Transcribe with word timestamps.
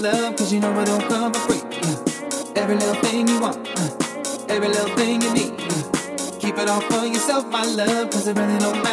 love, 0.00 0.36
cause 0.36 0.52
you 0.52 0.60
know 0.60 0.72
I 0.72 0.84
don't 0.84 1.02
come 1.08 1.32
for 1.32 1.40
free. 1.40 1.62
Uh, 1.82 2.52
every 2.56 2.76
little 2.76 2.94
thing 3.02 3.26
you 3.26 3.40
want, 3.40 3.56
uh, 3.76 4.46
every 4.48 4.68
little 4.68 4.94
thing 4.96 5.20
you 5.22 5.32
need. 5.32 5.52
Uh, 5.58 6.38
keep 6.38 6.56
it 6.56 6.68
all 6.68 6.80
for 6.82 7.04
yourself, 7.06 7.46
my 7.48 7.64
love, 7.64 8.10
cause 8.10 8.28
it 8.28 8.36
really 8.36 8.58
don't 8.58 8.76
matter. 8.82 8.87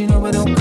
you 0.00 0.06
know 0.06 0.24
I 0.24 0.30
don't 0.30 0.59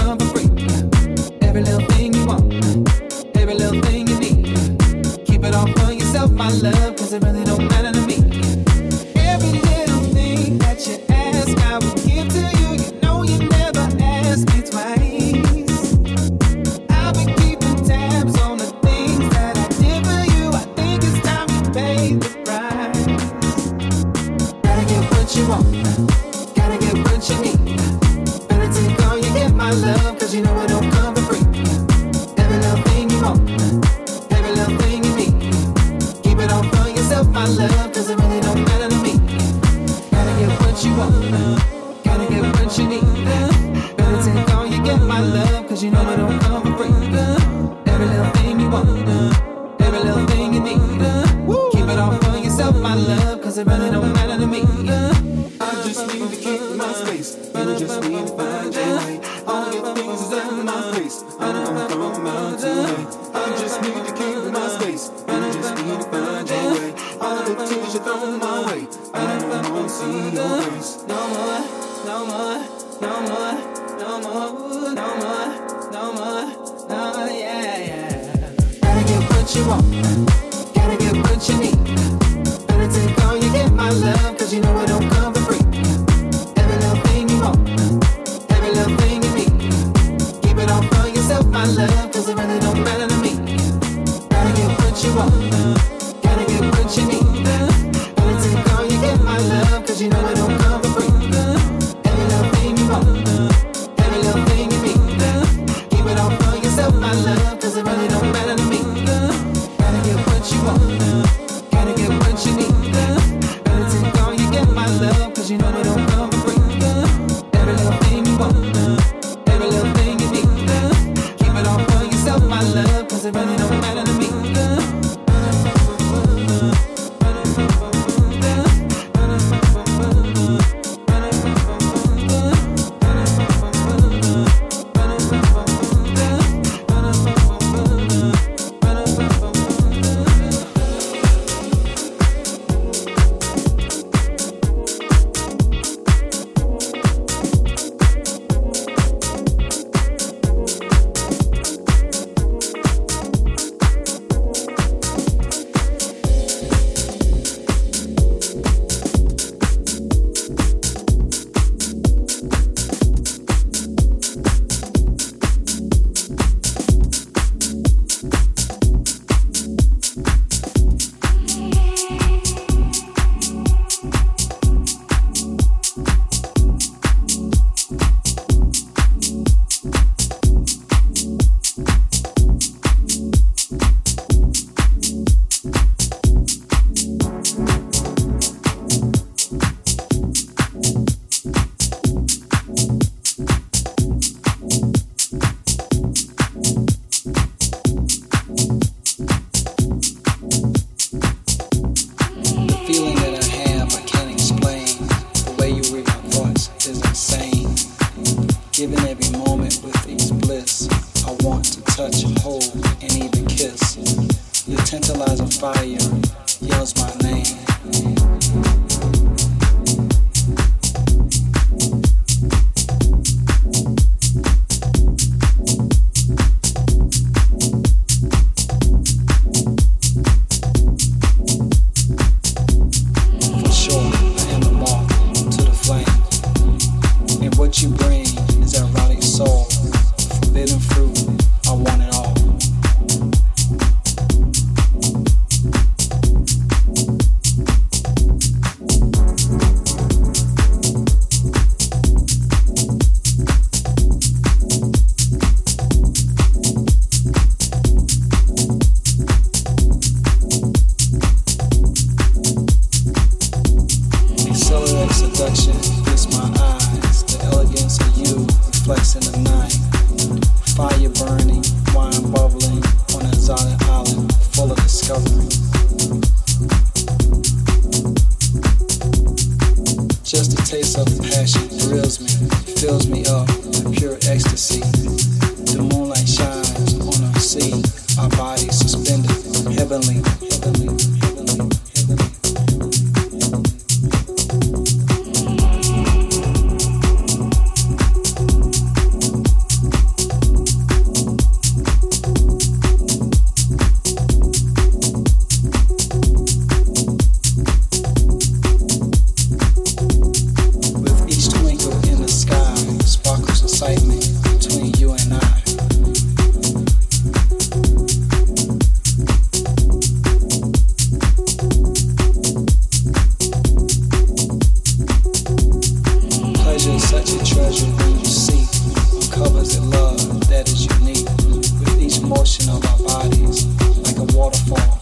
explain 334.71 334.99